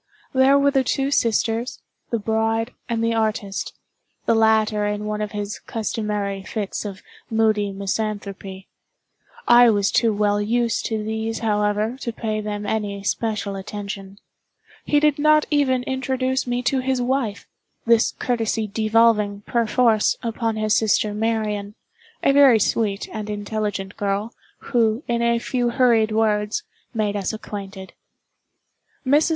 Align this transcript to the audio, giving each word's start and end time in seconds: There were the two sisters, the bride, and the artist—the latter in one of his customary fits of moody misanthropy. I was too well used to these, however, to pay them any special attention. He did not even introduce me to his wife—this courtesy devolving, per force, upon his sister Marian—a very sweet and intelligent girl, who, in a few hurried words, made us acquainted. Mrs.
There 0.33 0.57
were 0.57 0.71
the 0.71 0.83
two 0.83 1.11
sisters, 1.11 1.79
the 2.09 2.17
bride, 2.17 2.71
and 2.89 3.03
the 3.03 3.13
artist—the 3.13 4.33
latter 4.33 4.87
in 4.87 5.05
one 5.05 5.21
of 5.21 5.31
his 5.33 5.59
customary 5.59 6.41
fits 6.41 6.85
of 6.85 7.03
moody 7.29 7.71
misanthropy. 7.71 8.67
I 9.47 9.69
was 9.69 9.91
too 9.91 10.11
well 10.11 10.41
used 10.41 10.87
to 10.87 11.03
these, 11.03 11.37
however, 11.45 11.97
to 12.01 12.11
pay 12.11 12.41
them 12.41 12.65
any 12.65 13.03
special 13.03 13.55
attention. 13.55 14.17
He 14.85 14.99
did 14.99 15.19
not 15.19 15.45
even 15.51 15.83
introduce 15.83 16.47
me 16.47 16.63
to 16.63 16.79
his 16.79 16.99
wife—this 16.99 18.13
courtesy 18.17 18.65
devolving, 18.65 19.41
per 19.41 19.67
force, 19.67 20.17
upon 20.23 20.55
his 20.55 20.75
sister 20.75 21.13
Marian—a 21.13 22.33
very 22.33 22.57
sweet 22.59 23.07
and 23.13 23.29
intelligent 23.29 23.97
girl, 23.97 24.33
who, 24.71 25.03
in 25.07 25.21
a 25.21 25.37
few 25.37 25.69
hurried 25.69 26.11
words, 26.11 26.63
made 26.91 27.15
us 27.15 27.33
acquainted. 27.33 27.93
Mrs. 29.05 29.29